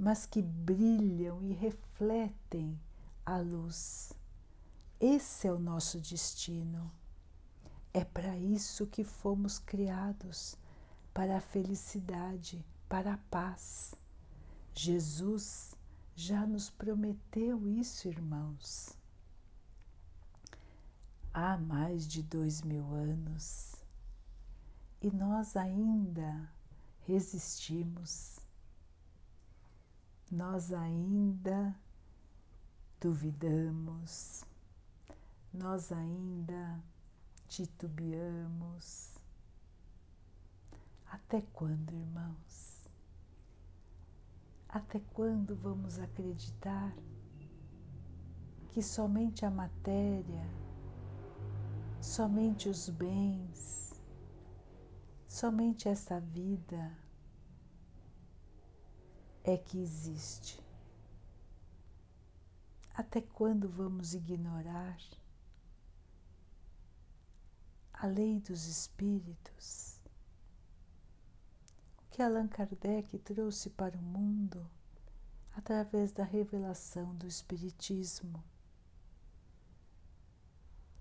mas 0.03 0.25
que 0.25 0.41
brilham 0.41 1.41
e 1.41 1.53
refletem 1.53 2.77
a 3.25 3.37
luz. 3.37 4.11
Esse 4.99 5.47
é 5.47 5.51
o 5.51 5.57
nosso 5.57 5.97
destino. 5.97 6.91
É 7.93 8.03
para 8.03 8.37
isso 8.37 8.85
que 8.85 9.05
fomos 9.05 9.59
criados 9.59 10.57
para 11.13 11.37
a 11.37 11.41
felicidade, 11.41 12.65
para 12.89 13.13
a 13.13 13.17
paz. 13.29 13.95
Jesus 14.75 15.73
já 16.13 16.45
nos 16.45 16.69
prometeu 16.69 17.65
isso, 17.65 18.09
irmãos. 18.09 18.97
Há 21.33 21.57
mais 21.57 22.05
de 22.05 22.21
dois 22.21 22.61
mil 22.61 22.93
anos 22.93 23.73
e 25.01 25.09
nós 25.11 25.55
ainda 25.55 26.49
resistimos, 27.07 28.39
nós 30.33 30.73
ainda 30.73 31.75
duvidamos, 32.99 34.43
nós 35.53 35.91
ainda 35.91 36.83
titubeamos. 37.47 39.13
Até 41.05 41.39
quando, 41.53 41.93
irmãos? 41.93 42.89
Até 44.67 44.99
quando 45.13 45.55
vamos 45.55 45.99
acreditar 45.99 46.91
que 48.69 48.81
somente 48.81 49.45
a 49.45 49.51
matéria, 49.51 50.49
somente 52.01 52.67
os 52.67 52.89
bens, 52.89 54.01
somente 55.27 55.87
essa 55.87 56.19
vida 56.19 57.02
é 59.43 59.57
que 59.57 59.77
existe? 59.77 60.63
Até 62.93 63.21
quando 63.21 63.67
vamos 63.67 64.13
ignorar 64.13 64.99
a 67.93 68.07
lei 68.07 68.39
dos 68.39 68.65
espíritos, 68.67 69.99
o 71.97 72.11
que 72.11 72.21
Allan 72.21 72.47
Kardec 72.47 73.17
trouxe 73.19 73.69
para 73.69 73.97
o 73.97 74.01
mundo 74.01 74.69
através 75.55 76.11
da 76.11 76.23
revelação 76.23 77.15
do 77.15 77.27
Espiritismo. 77.27 78.43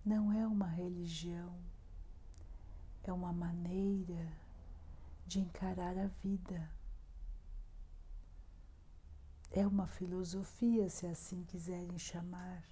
Não 0.04 0.32
é 0.32 0.46
uma 0.46 0.66
religião, 0.66 1.54
é 3.02 3.12
uma 3.12 3.32
maneira 3.32 4.32
de 5.26 5.40
encarar 5.40 5.96
a 5.96 6.06
vida. 6.06 6.81
É 9.54 9.66
uma 9.66 9.86
filosofia, 9.86 10.88
se 10.88 11.06
assim 11.06 11.44
quiserem 11.44 11.98
chamar. 11.98 12.64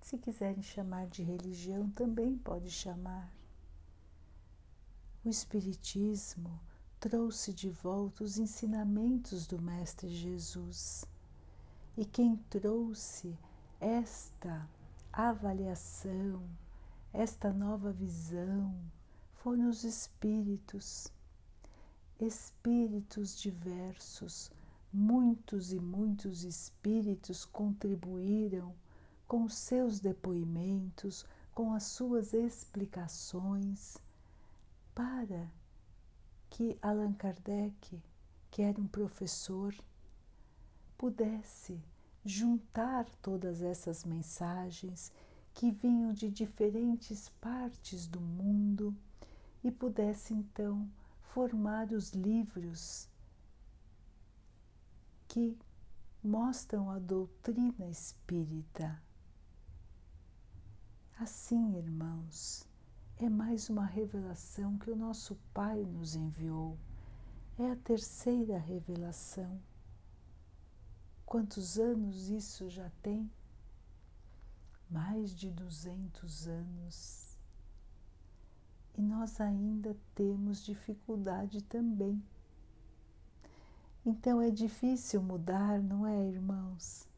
Se 0.00 0.16
quiserem 0.16 0.62
chamar 0.62 1.08
de 1.08 1.24
religião, 1.24 1.90
também 1.90 2.38
pode 2.38 2.70
chamar. 2.70 3.28
O 5.24 5.28
Espiritismo 5.28 6.60
trouxe 7.00 7.52
de 7.52 7.68
volta 7.68 8.22
os 8.22 8.38
ensinamentos 8.38 9.44
do 9.44 9.60
Mestre 9.60 10.08
Jesus. 10.08 11.04
E 11.96 12.04
quem 12.04 12.36
trouxe 12.48 13.36
esta 13.80 14.70
avaliação, 15.12 16.48
esta 17.12 17.52
nova 17.52 17.90
visão, 17.90 18.72
foram 19.34 19.68
os 19.68 19.82
espíritos. 19.82 21.08
Espíritos 22.20 23.36
diversos, 23.36 24.48
muitos 24.96 25.74
e 25.74 25.78
muitos 25.78 26.42
espíritos 26.42 27.44
contribuíram 27.44 28.74
com 29.28 29.46
seus 29.46 30.00
depoimentos, 30.00 31.26
com 31.54 31.74
as 31.74 31.82
suas 31.82 32.32
explicações, 32.32 33.98
para 34.94 35.50
que 36.48 36.78
Allan 36.80 37.12
Kardec, 37.12 38.02
que 38.50 38.62
era 38.62 38.80
um 38.80 38.86
professor, 38.86 39.74
pudesse 40.96 41.78
juntar 42.24 43.04
todas 43.20 43.60
essas 43.60 44.02
mensagens 44.02 45.12
que 45.52 45.70
vinham 45.70 46.14
de 46.14 46.30
diferentes 46.30 47.28
partes 47.38 48.06
do 48.06 48.20
mundo 48.20 48.96
e 49.62 49.70
pudesse 49.70 50.32
então 50.32 50.88
formar 51.34 51.92
os 51.92 52.12
livros 52.12 53.10
que 55.36 55.54
mostram 56.24 56.90
a 56.90 56.98
doutrina 56.98 57.86
espírita. 57.90 59.02
Assim, 61.18 61.76
irmãos, 61.76 62.66
é 63.18 63.28
mais 63.28 63.68
uma 63.68 63.84
revelação 63.84 64.78
que 64.78 64.90
o 64.90 64.96
nosso 64.96 65.36
Pai 65.52 65.84
nos 65.84 66.16
enviou. 66.16 66.78
É 67.58 67.70
a 67.70 67.76
terceira 67.76 68.56
revelação. 68.56 69.60
Quantos 71.26 71.78
anos 71.78 72.30
isso 72.30 72.70
já 72.70 72.90
tem? 73.02 73.30
Mais 74.88 75.36
de 75.36 75.50
200 75.50 76.48
anos. 76.48 77.38
E 78.96 79.02
nós 79.02 79.38
ainda 79.38 79.94
temos 80.14 80.64
dificuldade 80.64 81.62
também. 81.62 82.24
Então 84.08 84.40
é 84.40 84.52
difícil 84.52 85.20
mudar, 85.20 85.82
não 85.82 86.06
é, 86.06 86.28
irmãos? 86.28 87.08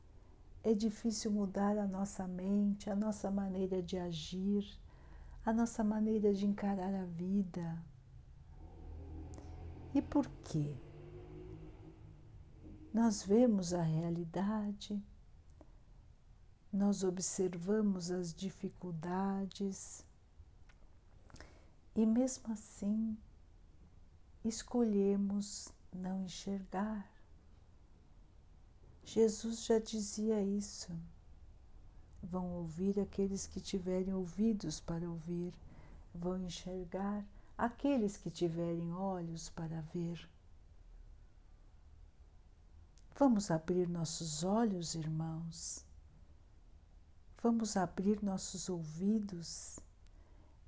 É 0.65 0.73
difícil 0.73 1.31
mudar 1.31 1.77
a 1.77 1.87
nossa 1.87 2.27
mente, 2.27 2.89
a 2.89 2.97
nossa 2.97 3.31
maneira 3.31 3.83
de 3.83 3.99
agir, 3.99 4.67
a 5.45 5.53
nossa 5.53 5.85
maneira 5.85 6.33
de 6.33 6.47
encarar 6.47 6.95
a 6.95 7.05
vida. 7.05 7.85
E 9.95 10.01
por 10.01 10.27
quê? 10.45 10.75
Nós 12.91 13.23
vemos 13.23 13.75
a 13.75 13.83
realidade, 13.83 14.99
nós 16.73 17.05
observamos 17.05 18.11
as 18.11 18.33
dificuldades 18.33 20.07
e, 21.95 22.07
mesmo 22.07 22.51
assim, 22.51 23.15
escolhemos 24.43 25.71
não 25.99 26.23
enxergar. 26.23 27.11
Jesus 29.05 29.65
já 29.65 29.79
dizia 29.79 30.43
isso. 30.43 30.91
Vão 32.23 32.51
ouvir 32.57 32.99
aqueles 32.99 33.47
que 33.47 33.61
tiverem 33.61 34.13
ouvidos 34.13 34.81
para 34.81 35.09
ouvir, 35.09 35.55
vão 36.15 36.39
enxergar 36.39 37.25
aqueles 37.57 38.17
que 38.17 38.31
tiverem 38.31 38.93
olhos 38.93 39.49
para 39.51 39.81
ver. 39.93 40.29
Vamos 43.17 43.51
abrir 43.51 43.89
nossos 43.89 44.45
olhos, 44.45 44.95
irmãos. 44.95 45.85
Vamos 47.43 47.77
abrir 47.77 48.23
nossos 48.23 48.69
ouvidos. 48.69 49.81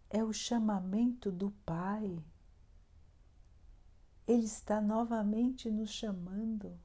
É 0.09 0.25
o 0.25 0.33
chamamento 0.33 1.31
do 1.31 1.51
Pai. 1.64 2.19
Ele 4.31 4.45
está 4.45 4.81
novamente 4.81 5.69
nos 5.69 5.90
chamando. 5.90 6.79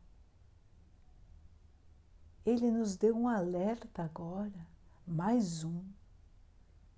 Ele 2.43 2.71
nos 2.71 2.95
deu 2.95 3.15
um 3.15 3.27
alerta 3.27 4.01
agora, 4.01 4.67
mais 5.05 5.63
um, 5.63 5.85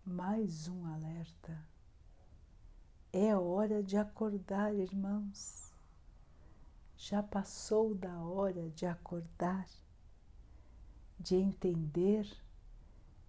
mais 0.05 0.69
um 0.69 0.85
alerta. 0.85 1.61
É 3.11 3.35
hora 3.35 3.83
de 3.83 3.97
acordar, 3.97 4.73
irmãos. 4.73 5.73
Já 6.95 7.21
passou 7.21 7.93
da 7.93 8.17
hora 8.21 8.69
de 8.69 8.85
acordar, 8.85 9.67
de 11.19 11.35
entender 11.35 12.25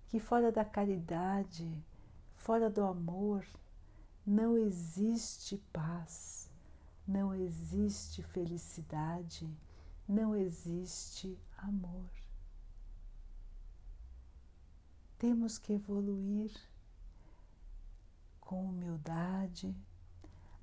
que 0.06 0.20
fora 0.20 0.52
da 0.52 0.64
caridade, 0.64 1.84
fora 2.36 2.70
do 2.70 2.84
amor, 2.84 3.44
não 4.24 4.56
existe 4.56 5.56
paz, 5.72 6.47
não 7.08 7.34
existe 7.34 8.22
felicidade 8.22 9.50
não 10.06 10.36
existe 10.36 11.36
amor. 11.56 12.08
temos 15.18 15.58
que 15.58 15.72
evoluir 15.72 16.52
com 18.40 18.66
humildade, 18.66 19.74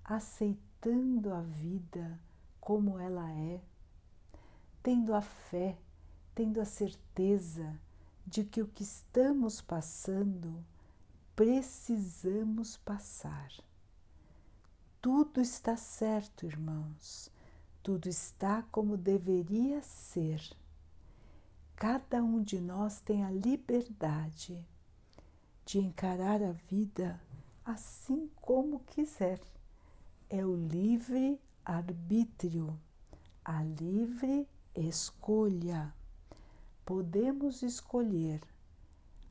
aceitando 0.03 1.33
a 1.33 1.41
vida 1.41 2.17
como 2.59 2.97
ela 2.97 3.29
é, 3.31 3.61
tendo 4.81 5.13
a 5.13 5.21
fé, 5.21 5.77
tendo 6.33 6.61
a 6.61 6.65
certeza 6.65 7.77
de 8.25 8.43
que 8.43 8.61
o 8.61 8.67
que 8.67 8.83
estamos 8.83 9.61
passando 9.61 10.63
precisamos 11.35 12.77
passar. 12.77 13.51
Tudo 15.05 15.39
está 15.39 15.77
certo, 15.77 16.47
irmãos, 16.47 17.29
tudo 17.83 18.09
está 18.09 18.63
como 18.71 18.97
deveria 18.97 19.79
ser. 19.83 20.41
Cada 21.75 22.23
um 22.23 22.41
de 22.41 22.59
nós 22.59 23.01
tem 23.01 23.23
a 23.23 23.29
liberdade 23.29 24.67
de 25.63 25.77
encarar 25.77 26.41
a 26.41 26.53
vida 26.53 27.21
assim 27.63 28.31
como 28.41 28.79
quiser. 28.79 29.39
É 30.27 30.43
o 30.43 30.55
livre 30.55 31.39
arbítrio, 31.63 32.75
a 33.43 33.61
livre 33.61 34.49
escolha. 34.73 35.93
Podemos 36.83 37.61
escolher 37.61 38.41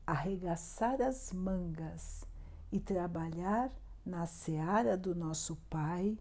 arregaçar 0.07 1.01
as 1.01 1.33
mangas 1.33 2.23
e 2.71 2.79
trabalhar 2.79 3.69
na 4.05 4.25
seara 4.25 4.95
do 4.97 5.15
nosso 5.15 5.55
Pai, 5.69 6.17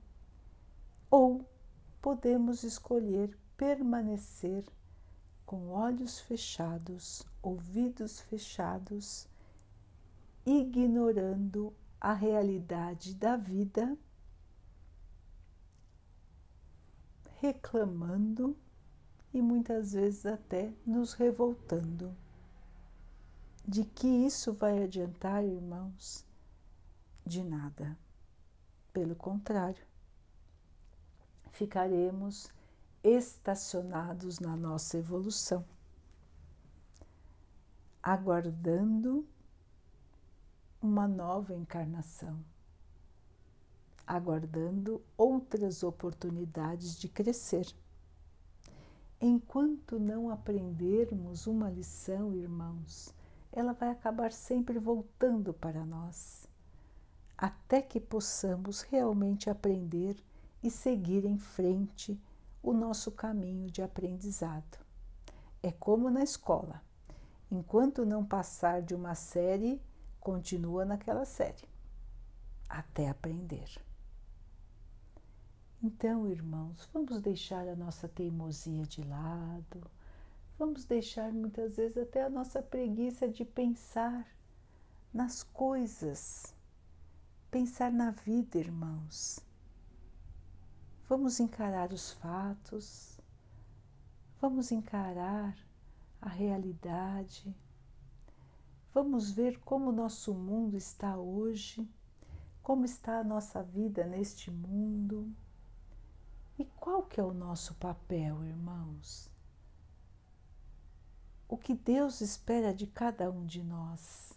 ou 1.11 1.45
podemos 2.01 2.63
escolher 2.63 3.37
permanecer 3.57 4.65
com 5.45 5.69
olhos 5.69 6.21
fechados, 6.21 7.23
ouvidos 7.43 8.21
fechados, 8.21 9.29
ignorando 10.45 11.73
a 12.01 12.13
realidade 12.13 13.15
da 13.15 13.37
vida, 13.37 13.97
reclamando 17.41 18.57
e 19.33 19.43
muitas 19.43 19.93
vezes 19.93 20.25
até 20.25 20.73
nos 20.87 21.13
revoltando. 21.13 22.17
De 23.67 23.85
que 23.85 24.07
isso 24.07 24.53
vai 24.53 24.83
adiantar, 24.83 25.45
irmãos? 25.45 26.27
De 27.27 27.43
nada. 27.43 27.99
Pelo 28.93 29.17
contrário, 29.17 29.85
ficaremos 31.51 32.53
estacionados 33.03 34.41
na 34.41 34.57
nossa 34.57 34.99
evolução, 34.99 35.65
aguardando 38.03 39.27
uma 40.83 41.09
nova 41.09 41.55
encarnação, 41.55 42.45
aguardando 44.07 45.03
outras 45.17 45.83
oportunidades 45.83 46.97
de 46.99 47.09
crescer. 47.09 47.67
Enquanto 49.21 49.99
não 49.99 50.29
aprendermos 50.29 51.47
uma 51.47 51.71
lição, 51.71 52.35
irmãos, 52.35 53.15
ela 53.51 53.73
vai 53.73 53.89
acabar 53.89 54.31
sempre 54.33 54.79
voltando 54.79 55.55
para 55.55 55.87
nós, 55.87 56.47
até 57.37 57.83
que 57.83 58.01
possamos 58.01 58.83
realmente 58.83 59.51
aprender 59.51 60.17
e 60.63 60.71
seguir 60.71 61.25
em 61.25 61.39
frente 61.39 62.21
o 62.63 62.73
nosso 62.73 63.11
caminho 63.13 63.71
de 63.71 63.83
aprendizado. 63.83 64.79
É 65.63 65.73
como 65.73 66.11
na 66.11 66.23
escola: 66.23 66.83
enquanto 67.51 68.07
não 68.07 68.25
passar 68.25 68.83
de 68.83 68.95
uma 68.95 69.15
série, 69.15 69.81
continua 70.21 70.85
naquela 70.85 71.25
série, 71.25 71.69
até 72.69 73.09
aprender. 73.09 73.71
Então, 75.83 76.27
irmãos, 76.27 76.89
vamos 76.93 77.21
deixar 77.21 77.69
a 77.69 77.77
nossa 77.77 78.09
teimosia 78.09 78.85
de 78.85 79.03
lado 79.03 79.91
Vamos 80.57 80.85
deixar 80.85 81.33
muitas 81.33 81.77
vezes 81.77 81.99
até 81.99 82.23
a 82.23 82.31
nossa 82.31 82.63
preguiça 82.63 83.29
de 83.29 83.45
pensar 83.45 84.25
nas 85.13 85.43
coisas, 85.43 86.54
pensar 87.55 87.93
na 87.93 88.11
vida, 88.11 88.59
irmãos. 88.59 89.39
Vamos 91.09 91.39
encarar 91.39 91.93
os 91.93 92.11
fatos, 92.15 93.21
vamos 94.41 94.73
encarar 94.73 95.57
a 96.21 96.29
realidade, 96.29 97.55
vamos 98.93 99.31
ver 99.31 99.61
como 99.61 99.91
o 99.91 99.93
nosso 99.93 100.35
mundo 100.35 100.77
está 100.77 101.17
hoje, 101.17 101.89
como 102.61 102.85
está 102.85 103.21
a 103.21 103.25
nossa 103.25 103.63
vida 103.63 104.05
neste 104.05 104.51
mundo 104.51 105.33
e 106.59 106.65
qual 106.65 107.05
que 107.05 107.21
é 107.21 107.23
o 107.23 107.33
nosso 107.33 107.77
papel, 107.77 108.45
irmãos 108.45 109.31
o 111.47 111.57
que 111.57 111.75
Deus 111.75 112.21
espera 112.21 112.75
de 112.75 112.85
cada 112.85 113.31
um 113.31 113.47
de 113.47 113.63
nós. 113.63 114.33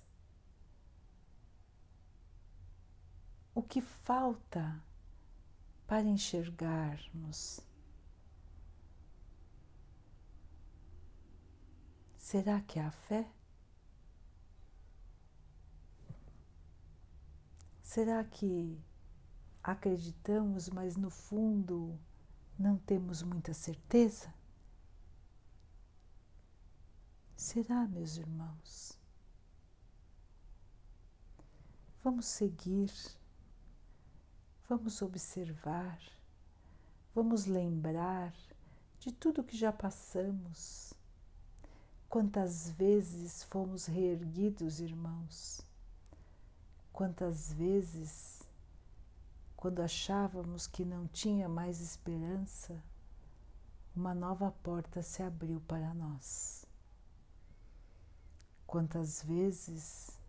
O 3.58 3.64
que 3.64 3.82
falta 3.82 4.80
para 5.88 6.04
enxergarmos? 6.04 7.60
Será 12.16 12.62
que 12.62 12.78
é 12.78 12.84
a 12.84 12.92
fé? 12.92 13.28
Será 17.82 18.24
que 18.24 18.80
acreditamos, 19.64 20.70
mas 20.70 20.96
no 20.96 21.10
fundo 21.10 22.00
não 22.60 22.78
temos 22.78 23.24
muita 23.24 23.56
certeza? 23.56 24.32
Será, 27.36 27.88
meus 27.88 28.18
irmãos? 28.18 29.00
Vamos 32.04 32.28
seguir, 32.28 32.92
vamos 34.68 35.02
observar, 35.02 35.98
vamos 37.16 37.46
lembrar 37.46 38.34
de 39.00 39.14
tudo 39.14 39.44
que 39.44 39.56
já 39.56 39.72
passamos. 39.72 40.94
Quantas 42.10 42.70
vezes 42.72 43.44
fomos 43.44 43.86
reerguidos, 43.86 44.82
irmãos? 44.82 45.62
Quantas 46.92 47.54
vezes, 47.54 48.44
quando 49.56 49.82
achávamos 49.82 50.68
que 50.68 50.84
não 50.84 51.08
tinha 51.08 51.48
mais 51.48 51.80
esperança, 51.80 52.84
uma 53.96 54.14
nova 54.14 54.52
porta 54.52 55.02
se 55.02 55.24
abriu 55.24 55.62
para 55.62 55.94
nós. 55.94 56.66
Quantas 58.66 59.24
vezes 59.24 60.20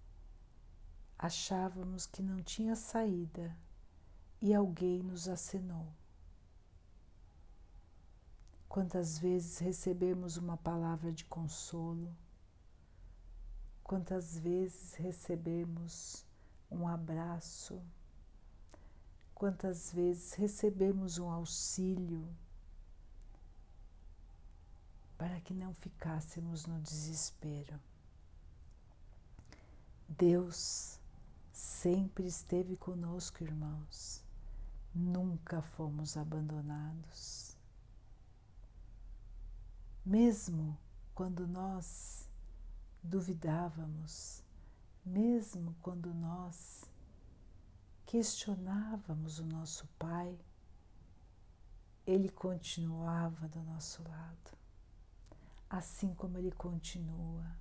achávamos 1.18 2.06
que 2.06 2.22
não 2.22 2.40
tinha 2.40 2.76
saída 2.76 3.56
e 4.40 4.54
alguém 4.54 5.02
nos 5.02 5.28
acenou. 5.28 5.86
Quantas 8.68 9.18
vezes 9.18 9.58
recebemos 9.58 10.36
uma 10.36 10.56
palavra 10.56 11.10
de 11.10 11.24
consolo, 11.24 12.14
quantas 13.82 14.38
vezes 14.38 14.94
recebemos 14.94 16.24
um 16.70 16.86
abraço, 16.86 17.82
quantas 19.34 19.92
vezes 19.92 20.34
recebemos 20.34 21.18
um 21.18 21.30
auxílio 21.30 22.28
para 25.16 25.40
que 25.40 25.54
não 25.54 25.74
ficássemos 25.74 26.66
no 26.66 26.80
desespero. 26.80 27.80
Deus 30.08 31.00
sempre 31.52 32.26
esteve 32.26 32.76
conosco, 32.76 33.42
irmãos. 33.42 34.27
Nunca 34.94 35.62
fomos 35.62 36.16
abandonados. 36.16 37.56
Mesmo 40.04 40.78
quando 41.14 41.46
nós 41.46 42.28
duvidávamos, 43.02 44.42
mesmo 45.04 45.74
quando 45.82 46.12
nós 46.14 46.84
questionávamos 48.06 49.38
o 49.38 49.44
nosso 49.44 49.86
Pai, 49.98 50.38
Ele 52.06 52.28
continuava 52.28 53.48
do 53.48 53.62
nosso 53.62 54.02
lado, 54.08 54.56
assim 55.68 56.14
como 56.14 56.38
Ele 56.38 56.52
continua 56.52 57.54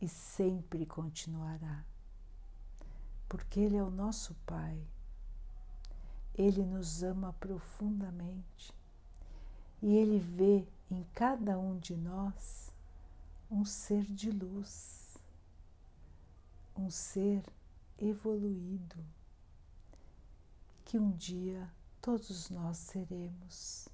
e 0.00 0.08
sempre 0.08 0.84
continuará, 0.84 1.84
porque 3.28 3.60
Ele 3.60 3.76
é 3.76 3.82
o 3.82 3.90
nosso 3.90 4.34
Pai. 4.46 4.86
Ele 6.38 6.64
nos 6.64 7.02
ama 7.02 7.32
profundamente 7.34 8.72
e 9.82 9.96
Ele 9.96 10.20
vê 10.20 10.64
em 10.88 11.04
cada 11.12 11.58
um 11.58 11.76
de 11.78 11.96
nós 11.96 12.72
um 13.50 13.64
ser 13.64 14.04
de 14.04 14.30
luz, 14.30 15.18
um 16.76 16.88
ser 16.90 17.42
evoluído 17.98 19.04
que 20.84 20.96
um 20.96 21.10
dia 21.10 21.68
todos 22.00 22.48
nós 22.50 22.78
seremos. 22.78 23.88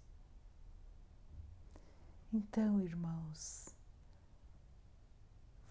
Então, 2.32 2.80
irmãos, 2.80 3.70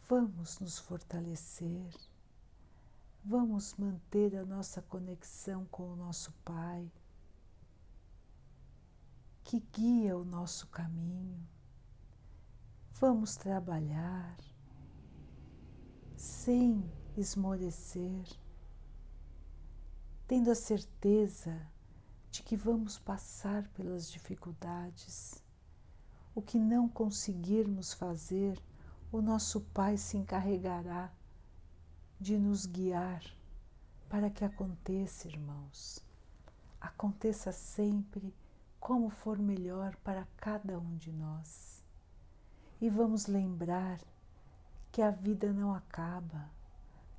vamos 0.09 0.59
nos 0.59 0.79
fortalecer, 0.79 1.93
vamos 3.25 3.73
manter 3.75 4.36
a 4.36 4.45
nossa 4.45 4.81
conexão 4.81 5.65
com 5.71 5.93
o 5.93 5.95
nosso 5.95 6.33
Pai, 6.43 6.91
que 9.43 9.62
guia 9.71 10.17
o 10.17 10.25
nosso 10.25 10.67
caminho. 10.67 11.39
Vamos 12.99 13.38
trabalhar 13.38 14.38
sem 16.17 16.83
esmorecer, 17.15 18.25
tendo 20.27 20.51
a 20.51 20.55
certeza 20.55 21.65
de 22.29 22.43
que 22.43 22.57
vamos 22.57 22.99
passar 22.99 23.67
pelas 23.69 24.12
dificuldades. 24.12 25.41
O 26.36 26.41
que 26.41 26.59
não 26.59 26.89
conseguirmos 26.89 27.93
fazer, 27.93 28.62
o 29.12 29.21
nosso 29.21 29.62
Pai 29.62 29.97
se 29.97 30.17
encarregará 30.17 31.13
de 32.19 32.38
nos 32.38 32.65
guiar 32.65 33.23
para 34.10 34.30
que 34.30 34.45
aconteça, 34.45 35.28
irmãos. 35.28 35.99
Aconteça 36.80 37.52
sempre 37.52 38.34
como 38.80 39.10
for 39.10 39.39
melhor 39.39 39.95
para 40.04 40.28
cada 40.38 40.78
um 40.78 40.95
de 40.97 41.12
nós. 41.12 41.84
E 42.80 42.89
vamos 42.89 43.28
lembrar 43.28 43.99
que 44.91 45.02
a 45.02 45.10
vida 45.10 45.52
não 45.52 45.73
acaba, 45.73 46.52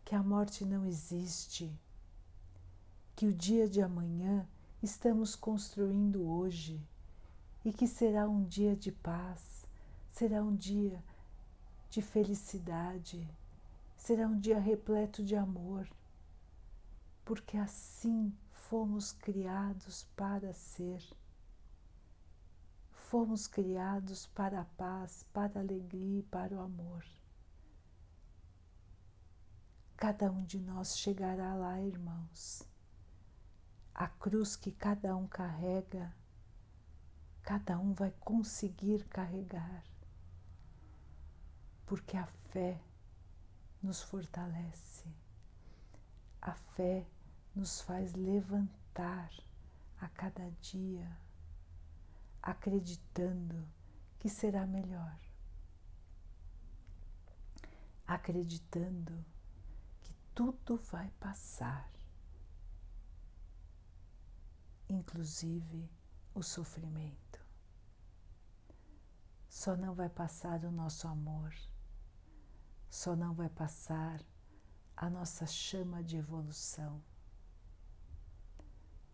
que 0.05 0.15
a 0.15 0.23
morte 0.23 0.65
não 0.65 0.85
existe, 0.85 1.75
que 3.17 3.27
o 3.27 3.33
dia 3.33 3.69
de 3.69 3.81
amanhã 3.81 4.47
estamos 4.83 5.35
construindo 5.35 6.29
hoje 6.29 6.81
e 7.65 7.73
que 7.73 7.89
será 7.89 8.29
um 8.29 8.45
dia 8.45 8.77
de 8.77 8.93
paz, 8.93 9.67
será 10.13 10.43
um 10.43 10.55
dia 10.55 11.03
de 11.89 12.03
felicidade, 12.03 13.27
será 14.05 14.29
um 14.29 14.39
dia 14.39 14.61
repleto 14.61 15.25
de 15.25 15.35
amor, 15.35 15.89
porque 17.25 17.57
assim 17.57 18.37
fomos 18.51 19.13
criados 19.13 20.05
para 20.15 20.53
ser. 20.53 21.03
Fomos 22.91 23.47
criados 23.47 24.27
para 24.27 24.61
a 24.61 24.65
paz, 24.67 25.23
para 25.33 25.59
a 25.59 25.63
alegria 25.63 26.19
e 26.19 26.23
para 26.23 26.55
o 26.55 26.61
amor. 26.61 27.03
Cada 29.97 30.31
um 30.31 30.45
de 30.45 30.61
nós 30.61 30.99
chegará 30.99 31.55
lá, 31.55 31.81
irmãos. 31.81 32.63
A 33.95 34.07
cruz 34.07 34.55
que 34.55 34.71
cada 34.71 35.17
um 35.17 35.27
carrega, 35.27 36.15
cada 37.43 37.79
um 37.79 37.95
vai 37.95 38.11
conseguir 38.21 39.03
carregar, 39.05 39.83
porque 41.87 42.19
a 42.19 42.27
fé 42.51 42.79
nos 43.85 44.03
fortalece, 44.03 45.05
a 46.41 46.55
fé 46.55 47.07
nos 47.55 47.83
faz 47.83 48.15
levantar 48.15 49.31
a 50.01 50.09
cada 50.09 50.51
dia, 50.53 51.19
acreditando 52.43 53.69
que 54.19 54.31
será 54.31 54.67
melhor, 54.67 55.19
acreditando 58.07 59.23
tudo 60.35 60.79
vai 60.79 61.11
passar, 61.21 61.93
inclusive 64.89 65.91
o 66.35 66.43
sofrimento. 66.43 67.39
Só 69.47 69.77
não 69.77 69.95
vai 69.95 70.09
passar 70.09 70.65
o 70.65 70.73
nosso 70.73 71.07
amor, 71.07 71.55
só 72.95 73.17
não 73.17 73.35
vai 73.35 73.49
passar 73.49 74.25
a 74.97 75.11
nossa 75.11 75.49
chama 75.49 76.01
de 76.01 76.17
evolução. 76.17 77.03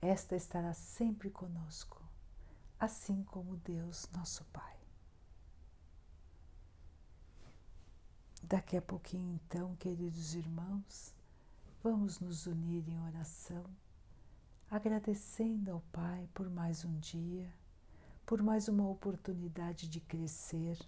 Esta 0.03 0.37
estará 0.37 0.75
sempre 0.75 1.31
conosco, 1.31 1.99
assim 2.79 3.25
como 3.25 3.57
Deus, 3.57 4.07
nosso 4.13 4.45
Pai. 4.53 4.77
Daqui 8.43 8.77
a 8.77 8.83
pouquinho, 8.83 9.41
então, 9.43 9.75
queridos 9.77 10.35
irmãos, 10.35 11.15
vamos 11.83 12.21
nos 12.21 12.47
unir 12.47 12.87
em 12.87 13.01
oração, 13.07 13.65
agradecendo 14.71 15.71
ao 15.71 15.81
Pai 15.91 16.29
por 16.35 16.51
mais 16.51 16.85
um 16.85 16.99
dia, 16.99 17.51
por 18.27 18.43
mais 18.43 18.69
uma 18.69 18.87
oportunidade 18.87 19.89
de 19.89 20.01
crescer, 20.01 20.79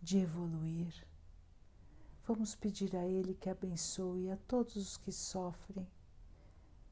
de 0.00 0.16
evoluir. 0.16 1.06
Vamos 2.26 2.56
pedir 2.56 2.96
a 2.96 3.06
Ele 3.06 3.34
que 3.34 3.48
abençoe 3.48 4.30
a 4.32 4.36
todos 4.36 4.74
os 4.74 4.96
que 4.96 5.12
sofrem, 5.12 5.86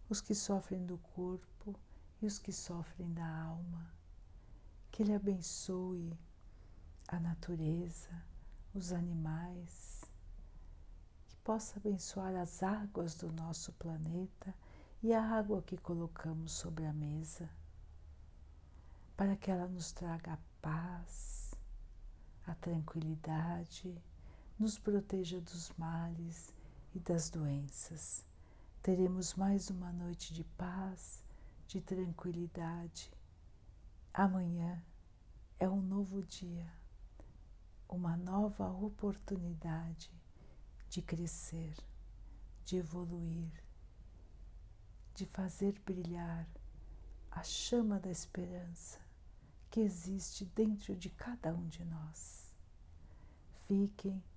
os 0.08 0.20
que 0.20 0.34
sofrem 0.34 0.86
do 0.86 0.96
corpo 0.98 1.74
e 2.22 2.26
os 2.26 2.38
que 2.38 2.52
sofrem 2.52 3.12
da 3.12 3.26
alma. 3.26 3.90
Que 4.92 5.02
Ele 5.02 5.12
abençoe 5.12 6.16
a 7.08 7.18
natureza 7.18 8.22
os 8.74 8.92
animais, 8.92 10.04
que 11.26 11.36
possa 11.38 11.78
abençoar 11.78 12.34
as 12.34 12.62
águas 12.62 13.14
do 13.14 13.30
nosso 13.32 13.72
planeta 13.72 14.54
e 15.02 15.12
a 15.12 15.22
água 15.22 15.62
que 15.62 15.76
colocamos 15.76 16.52
sobre 16.52 16.84
a 16.84 16.92
mesa, 16.92 17.48
para 19.16 19.36
que 19.36 19.50
ela 19.50 19.66
nos 19.66 19.92
traga 19.92 20.34
a 20.34 20.38
paz, 20.60 21.54
a 22.46 22.54
tranquilidade, 22.54 24.00
nos 24.58 24.78
proteja 24.78 25.40
dos 25.40 25.70
males 25.76 26.54
e 26.94 26.98
das 26.98 27.30
doenças. 27.30 28.24
Teremos 28.82 29.34
mais 29.34 29.70
uma 29.70 29.92
noite 29.92 30.32
de 30.32 30.44
paz, 30.44 31.24
de 31.66 31.80
tranquilidade. 31.80 33.10
Amanhã 34.12 34.82
é 35.58 35.68
um 35.68 35.80
novo 35.80 36.22
dia 36.22 36.72
uma 37.94 38.16
nova 38.16 38.68
oportunidade 38.70 40.10
de 40.88 41.00
crescer, 41.00 41.74
de 42.64 42.76
evoluir, 42.76 43.52
de 45.14 45.24
fazer 45.26 45.78
brilhar 45.86 46.46
a 47.30 47.42
chama 47.42 48.00
da 48.00 48.10
esperança 48.10 48.98
que 49.70 49.80
existe 49.80 50.44
dentro 50.44 50.96
de 50.96 51.08
cada 51.10 51.54
um 51.54 51.68
de 51.68 51.84
nós. 51.84 52.52
Fiquem, 53.66 54.22